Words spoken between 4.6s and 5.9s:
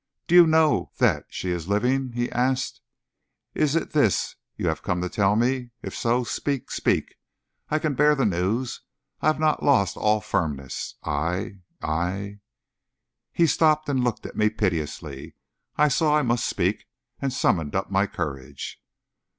have come to tell me?